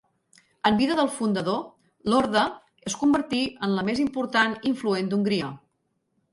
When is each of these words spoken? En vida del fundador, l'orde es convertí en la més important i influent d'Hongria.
En 0.69 0.79
vida 0.79 0.95
del 0.99 1.11
fundador, 1.17 1.59
l'orde 2.13 2.47
es 2.93 2.97
convertí 3.03 3.43
en 3.69 3.77
la 3.81 3.87
més 3.93 4.03
important 4.09 4.59
i 4.59 4.61
influent 4.75 5.13
d'Hongria. 5.15 5.55